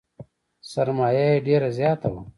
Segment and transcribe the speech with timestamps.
[0.71, 2.21] سرمایه یې ډېره زیاته وه.